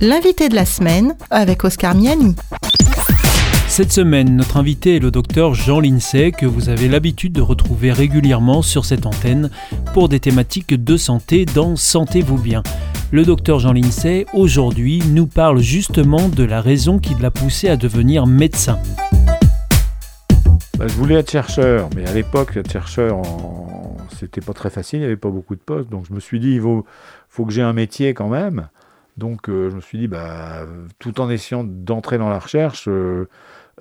L'invité 0.00 0.48
de 0.48 0.54
la 0.54 0.64
semaine 0.64 1.16
avec 1.28 1.64
Oscar 1.64 1.96
Miani. 1.96 2.36
Cette 3.66 3.90
semaine, 3.90 4.36
notre 4.36 4.56
invité 4.56 4.94
est 4.94 5.00
le 5.00 5.10
docteur 5.10 5.54
Jean 5.54 5.80
Lincey 5.80 6.30
que 6.30 6.46
vous 6.46 6.68
avez 6.68 6.86
l'habitude 6.86 7.32
de 7.32 7.40
retrouver 7.40 7.90
régulièrement 7.90 8.62
sur 8.62 8.84
cette 8.84 9.06
antenne 9.06 9.50
pour 9.94 10.08
des 10.08 10.20
thématiques 10.20 10.72
de 10.72 10.96
santé 10.96 11.46
dans 11.46 11.74
Sentez-vous 11.74 12.38
bien. 12.38 12.62
Le 13.10 13.24
docteur 13.24 13.58
Jean 13.58 13.72
Lincey, 13.72 14.24
aujourd'hui, 14.34 15.02
nous 15.08 15.26
parle 15.26 15.58
justement 15.58 16.28
de 16.28 16.44
la 16.44 16.60
raison 16.60 17.00
qui 17.00 17.16
l'a 17.20 17.32
poussé 17.32 17.68
à 17.68 17.76
devenir 17.76 18.28
médecin. 18.28 18.78
Bah, 20.78 20.86
je 20.86 20.94
voulais 20.94 21.16
être 21.16 21.32
chercheur, 21.32 21.90
mais 21.96 22.06
à 22.06 22.14
l'époque, 22.14 22.56
être 22.56 22.70
chercheur, 22.70 23.20
c'était 24.16 24.40
pas 24.40 24.52
très 24.52 24.70
facile, 24.70 24.98
il 24.98 25.02
n'y 25.02 25.06
avait 25.06 25.16
pas 25.16 25.30
beaucoup 25.30 25.56
de 25.56 25.60
postes. 25.60 25.90
Donc 25.90 26.06
je 26.08 26.14
me 26.14 26.20
suis 26.20 26.38
dit, 26.38 26.54
il 26.54 26.60
faut, 26.60 27.44
que 27.44 27.52
j'ai 27.52 27.62
un 27.62 27.72
métier 27.72 28.14
quand 28.14 28.28
même. 28.28 28.68
Donc 29.18 29.48
euh, 29.48 29.68
je 29.70 29.76
me 29.76 29.80
suis 29.80 29.98
dit, 29.98 30.08
bah, 30.08 30.64
tout 30.98 31.20
en 31.20 31.28
essayant 31.28 31.64
d'entrer 31.64 32.18
dans 32.18 32.28
la 32.28 32.38
recherche, 32.38 32.88
euh, 32.88 33.28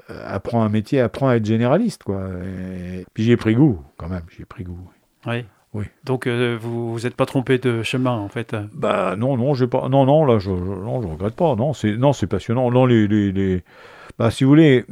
apprends 0.10 0.64
un 0.64 0.70
métier, 0.70 1.00
apprends 1.00 1.30
à 1.30 1.36
être 1.36 1.46
généraliste. 1.46 2.04
Quoi. 2.04 2.22
Et, 2.44 3.06
puis 3.14 3.24
j'y 3.24 3.32
ai 3.32 3.38
pris 3.38 3.56
goût, 3.56 3.80
quand 3.98 4.10
même, 4.10 4.24
j'y 4.36 4.42
ai 4.42 4.46
pris 4.46 4.64
goût. 4.64 4.90
Oui. 5.26 5.46
Oui. 5.74 5.86
Donc 6.06 6.28
euh, 6.28 6.58
vous 6.60 6.94
vous 6.94 7.06
êtes 7.06 7.16
pas 7.16 7.26
trompé 7.26 7.60
de 7.60 7.84
chemin 7.84 8.14
en 8.14 8.30
fait. 8.30 8.56
Bah 8.74 9.16
non 9.18 9.38
non 9.38 9.54
j'ai 9.54 9.68
pas 9.68 9.90
non 9.90 10.06
non 10.06 10.26
là 10.26 10.40
je, 10.40 10.50
non 10.50 11.02
je 11.02 11.08
regrette 11.08 11.36
pas 11.36 11.56
non 11.56 11.74
c'est 11.74 11.98
non 11.98 12.14
c'est 12.14 12.26
passionnant 12.26 12.72
non 12.72 12.86
les, 12.86 13.06
les 13.06 13.64
bah, 14.18 14.32
si 14.32 14.44
vous 14.44 14.50
voulez, 14.50 14.86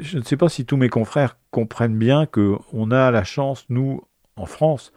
je 0.00 0.18
ne 0.18 0.22
sais 0.22 0.36
pas 0.36 0.48
si 0.48 0.64
tous 0.64 0.76
mes 0.76 0.88
confrères 0.88 1.36
comprennent 1.50 1.98
bien 1.98 2.26
qu'on 2.26 2.90
a 2.90 3.10
la 3.10 3.24
chance, 3.24 3.66
nous, 3.68 4.02
en 4.36 4.46
France, 4.46 4.92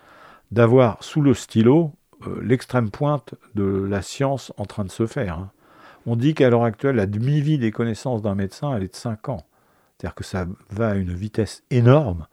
d'avoir 0.51 1.03
sous 1.03 1.21
le 1.21 1.33
stylo 1.33 1.91
euh, 1.91 2.06
l'extrême 2.41 2.89
pointe 2.89 3.35
de 3.55 3.63
la 3.63 4.01
science 4.01 4.51
en 4.57 4.65
train 4.65 4.83
de 4.83 4.91
se 4.91 5.05
faire. 5.05 5.37
Hein. 5.37 5.51
On 6.05 6.15
dit 6.15 6.33
qu'à 6.33 6.49
l'heure 6.49 6.63
actuelle, 6.63 6.95
la 6.95 7.05
demi-vie 7.05 7.57
des 7.57 7.71
connaissances 7.71 8.21
d'un 8.21 8.35
médecin, 8.35 8.75
elle 8.75 8.83
est 8.83 8.93
de 8.93 8.95
5 8.95 9.29
ans. 9.29 9.45
C'est-à-dire 9.97 10.15
que 10.15 10.23
ça 10.23 10.47
va 10.69 10.89
à 10.89 10.95
une 10.95 11.13
vitesse 11.13 11.63
énorme. 11.69 12.27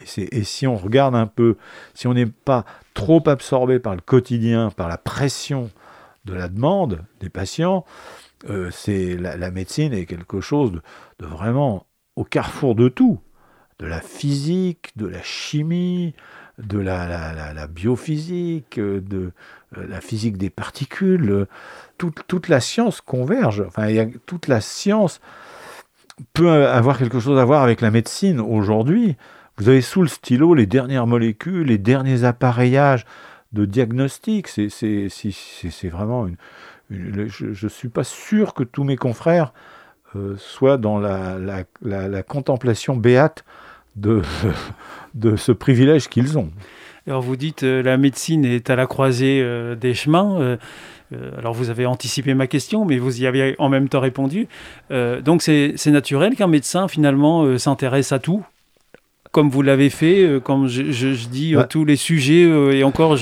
Et, 0.00 0.38
et, 0.38 0.44
si 0.44 0.66
on 0.66 0.76
regarde 0.76 1.14
un 1.14 1.26
peu, 1.26 1.56
si 1.94 2.06
on 2.06 2.14
n'est 2.14 2.26
pas 2.26 2.64
trop 2.92 3.26
absorbé 3.28 3.78
par 3.78 3.94
le 3.94 4.00
quotidien, 4.00 4.70
par 4.70 4.88
la 4.88 4.98
pression 4.98 5.70
de 6.24 6.34
la 6.34 6.48
demande 6.48 7.04
des 7.20 7.28
patients, 7.28 7.84
euh, 8.48 8.70
c'est 8.70 9.16
la, 9.16 9.50
médecine 9.50 9.92
est 9.92 10.06
quelque 10.06 10.40
chose 10.40 10.72
de, 11.18 11.26
vraiment 11.26 11.86
au 12.16 12.24
carrefour 12.24 12.74
de 12.74 12.88
tout, 12.88 13.20
de 13.78 13.86
la 13.86 14.00
physique, 14.00 14.90
de 14.96 15.06
la 15.06 15.22
chimie, 15.22 16.14
de 16.58 16.78
la, 16.78 17.66
biophysique, 17.66 18.78
de 18.78 19.32
euh, 19.76 19.86
la 19.88 20.00
physique 20.00 20.36
des 20.36 20.50
particules. 20.50 21.46
Toute, 21.98 22.48
la 22.48 22.60
science 22.60 23.00
converge. 23.00 23.64
Enfin, 23.66 23.88
toute 24.26 24.48
la 24.48 24.60
science 24.60 25.20
peut 26.32 26.66
avoir 26.66 26.98
quelque 26.98 27.18
chose 27.18 27.38
à 27.38 27.44
voir 27.44 27.62
avec 27.62 27.80
la 27.80 27.90
médecine 27.90 28.40
aujourd'hui. 28.40 29.16
Vous 29.56 29.68
avez 29.68 29.80
sous 29.80 30.02
le 30.02 30.08
stylo 30.08 30.54
les 30.54 30.66
dernières 30.66 31.06
molécules, 31.06 31.66
les 31.66 31.78
derniers 31.78 32.24
appareillages 32.24 33.04
de 33.52 33.64
diagnostic. 33.64 34.48
C'est 34.48 35.88
vraiment 35.88 36.26
une, 36.26 36.36
je 36.90 37.64
ne 37.64 37.68
suis 37.68 37.88
pas 37.88 38.04
sûr 38.04 38.54
que 38.54 38.62
tous 38.62 38.84
mes 38.84 38.96
confrères 38.96 39.52
euh, 40.16 40.36
soient 40.36 40.76
dans 40.76 40.98
la, 40.98 42.22
contemplation 42.22 42.96
béate 42.96 43.44
de, 43.96 44.22
de 45.14 45.36
ce 45.36 45.52
privilège 45.52 46.08
qu'ils 46.08 46.38
ont. 46.38 46.50
Alors 47.06 47.22
vous 47.22 47.36
dites 47.36 47.62
euh, 47.62 47.82
la 47.82 47.96
médecine 47.96 48.44
est 48.44 48.70
à 48.70 48.76
la 48.76 48.86
croisée 48.86 49.40
euh, 49.42 49.74
des 49.74 49.94
chemins. 49.94 50.56
alors 51.38 51.54
vous 51.54 51.70
avez 51.70 51.86
anticipé 51.86 52.34
ma 52.34 52.46
question, 52.46 52.84
mais 52.84 52.98
vous 52.98 53.22
y 53.22 53.26
avez 53.26 53.54
en 53.58 53.68
même 53.68 53.88
temps 53.88 54.00
répondu. 54.00 54.48
donc 54.90 55.42
c'est 55.42 55.86
naturel 55.86 56.34
qu'un 56.34 56.48
médecin 56.48 56.88
finalement 56.88 57.56
s'intéresse 57.56 58.10
à 58.10 58.18
tout 58.18 58.44
comme 59.34 59.50
vous 59.50 59.62
l'avez 59.62 59.90
fait, 59.90 60.22
euh, 60.22 60.38
comme 60.38 60.68
je, 60.68 61.28
dis 61.28 61.56
euh, 61.56 61.64
tous 61.68 61.84
les 61.84 61.96
sujets, 61.96 62.44
euh, 62.44 62.70
et 62.70 62.84
encore, 62.84 63.18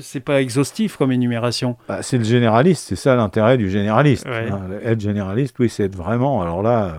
c'est 0.00 0.20
pas 0.20 0.42
exhaustif 0.42 0.96
comme 0.96 1.12
énumération. 1.12 1.76
Bah, 1.88 2.00
c'est 2.02 2.18
le 2.18 2.24
généraliste, 2.24 2.86
c'est 2.88 2.96
ça 2.96 3.14
l'intérêt 3.14 3.56
du 3.56 3.70
généraliste. 3.70 4.26
Hein. 4.26 4.60
être 4.84 5.00
généraliste, 5.00 5.54
oui, 5.60 5.68
c'est 5.68 5.84
être 5.84 5.94
vraiment. 5.94 6.42
Alors 6.42 6.60
là, 6.60 6.96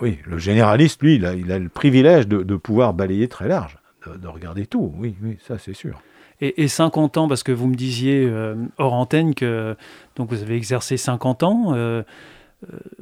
oui, 0.00 0.18
le 0.26 0.38
généraliste, 0.38 1.02
lui, 1.02 1.16
il 1.16 1.26
a, 1.26 1.34
il 1.34 1.50
a 1.52 1.58
le 1.58 1.68
privilège 1.68 2.28
de, 2.28 2.56
pouvoir 2.56 2.94
balayer 2.94 3.28
très 3.28 3.48
large, 3.48 3.78
de, 4.06 4.28
regarder 4.28 4.66
tout. 4.66 4.92
Oui, 4.96 5.14
oui, 5.22 5.38
ça 5.46 5.58
c'est 5.58 5.74
sûr. 5.74 6.00
Et, 6.40 6.66
50 6.66 7.18
ans, 7.18 7.28
parce 7.28 7.44
que 7.44 7.52
vous 7.52 7.68
me 7.68 7.76
disiez 7.76 8.28
hors 8.76 8.94
antenne 8.94 9.32
que 9.34 9.76
donc 10.16 10.30
vous 10.30 10.42
avez 10.42 10.56
exercé 10.56 10.96
50 10.96 11.42
ans. 11.44 12.04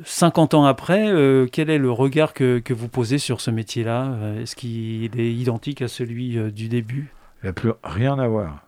50 0.05 0.55
ans 0.55 0.65
après, 0.65 1.09
euh, 1.09 1.47
quel 1.51 1.71
est 1.71 1.79
le 1.79 1.91
regard 1.91 2.33
que, 2.33 2.63
vous 2.71 2.89
posez 2.89 3.19
sur 3.19 3.41
ce 3.41 3.51
métier-là? 3.51 4.13
Euh, 4.13 4.43
Est-ce 4.43 4.57
qu'il 4.57 5.21
est 5.21 5.33
identique 5.33 5.83
à 5.83 5.89
celui 5.89 6.39
euh, 6.39 6.51
du 6.51 6.69
début? 6.69 7.13
Il 7.43 7.47
n'a 7.47 7.53
plus 7.53 7.73
rien 7.83 8.19
à 8.19 8.27
voir. 8.27 8.65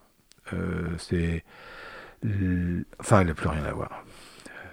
c'est, 0.99 1.45
enfin, 3.01 3.23
il 3.23 3.27
n'a 3.27 3.35
plus 3.35 3.49
rien 3.49 3.65
à 3.65 3.73
voir. 3.73 4.05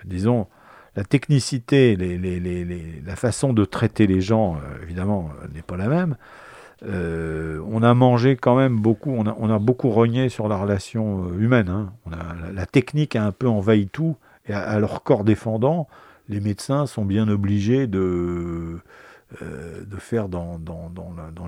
disons, 0.03 0.47
la 0.95 1.03
technicité, 1.03 1.95
la 3.05 3.15
façon 3.15 3.53
de 3.53 3.65
traiter 3.65 4.07
les 4.07 4.21
gens, 4.21 4.57
évidemment, 4.83 5.29
n'est 5.53 5.61
pas 5.61 5.77
la 5.77 5.87
même. 5.87 6.15
on 6.83 7.83
a 7.83 7.93
mangé 7.93 8.35
quand 8.35 8.55
même 8.55 8.77
beaucoup, 8.79 9.11
on 9.11 9.49
a, 9.49 9.59
beaucoup 9.59 9.89
rogné 9.89 10.29
sur 10.29 10.47
la 10.47 10.57
relation 10.57 11.31
humaine. 11.37 11.69
Hein. 11.69 11.93
la, 12.53 12.65
technique 12.65 13.15
a 13.15 13.23
un 13.23 13.31
peu 13.31 13.47
envahi 13.47 13.87
tout, 13.87 14.15
et 14.47 14.53
à 14.53 14.79
leur 14.79 15.03
corps 15.03 15.23
défendant, 15.23 15.87
les 16.29 16.39
médecins 16.39 16.85
sont 16.85 17.03
bien 17.03 17.27
obligés 17.27 17.87
de, 17.87 18.79
euh, 19.41 19.83
faire 19.97 20.29
dans, 20.29 20.59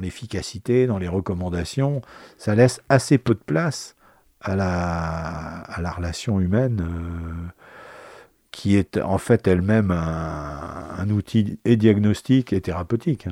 l'efficacité, 0.01 0.87
dans 0.87 0.97
les 0.97 1.07
recommandations. 1.07 2.01
Ça 2.37 2.55
laisse 2.55 2.81
assez 2.89 3.17
peu 3.17 3.33
de 3.33 3.39
place 3.39 3.95
à 4.41 4.55
la, 4.55 5.91
relation 5.95 6.39
humaine 6.39 6.81
euh, 6.81 7.47
qui 8.51 8.75
est 8.75 8.97
en 8.97 9.17
fait 9.17 9.47
elle-même 9.47 9.91
un, 9.91 11.09
outil 11.09 11.59
et 11.65 11.77
diagnostique 11.77 12.53
et 12.53 12.61
thérapeutique. 12.61 13.27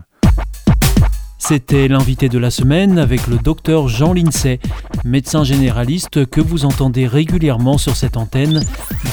C'était 1.37 1.87
l'invité 1.87 2.29
de 2.29 2.37
la 2.37 2.51
semaine 2.51 2.99
avec 2.99 3.27
le 3.27 3.37
docteur 3.37 3.87
Jean 3.87 4.13
Lincey, 4.13 4.59
médecin 5.05 5.43
généraliste 5.43 6.25
que 6.25 6.41
vous 6.41 6.65
entendez 6.65 7.07
régulièrement 7.07 7.77
sur 7.77 7.95
cette 7.95 8.17
antenne 8.17 8.59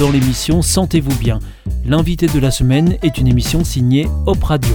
dans 0.00 0.10
l'émission 0.10 0.60
Sentez-vous 0.60 1.16
bien. 1.18 1.38
L'invité 1.84 2.26
de 2.26 2.40
la 2.40 2.50
semaine 2.50 2.96
est 3.02 3.18
une 3.18 3.28
émission 3.28 3.62
signée 3.62 4.08
Op 4.26 4.42
Radio. 4.42 4.74